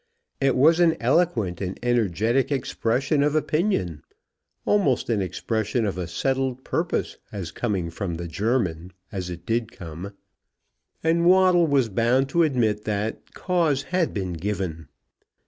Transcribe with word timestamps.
It 0.39 0.55
was 0.55 0.79
an 0.79 0.97
eloquent 0.99 1.61
and 1.61 1.77
energetic 1.83 2.51
expression 2.51 3.21
of 3.21 3.35
opinion, 3.35 4.01
almost 4.65 5.11
an 5.11 5.21
expression 5.21 5.85
of 5.85 5.95
a 5.99 6.07
settled 6.07 6.63
purpose 6.63 7.19
as 7.31 7.51
coming 7.51 7.91
from 7.91 8.15
the 8.15 8.27
German 8.27 8.93
as 9.11 9.29
it 9.29 9.45
did 9.45 9.71
come; 9.71 10.15
and 11.03 11.27
Waddle 11.27 11.67
was 11.67 11.87
bound 11.87 12.29
to 12.29 12.41
admit 12.41 12.83
that 12.85 13.35
cause 13.35 13.83
had 13.93 14.11
been 14.11 14.33
given. 14.33 14.87